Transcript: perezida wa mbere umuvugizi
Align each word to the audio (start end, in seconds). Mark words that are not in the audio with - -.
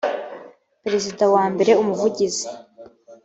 perezida 0.83 1.23
wa 1.33 1.43
mbere 1.53 1.71
umuvugizi 1.81 2.47